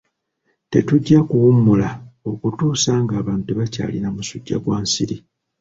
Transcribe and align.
Tetujja 0.71 1.19
kuwummula 1.29 1.89
okutuusa 2.29 2.91
ng'abantu 3.03 3.43
tebakyayina 3.45 4.09
musujja 4.15 4.57
gwa 4.63 4.77
nsiri. 4.83 5.17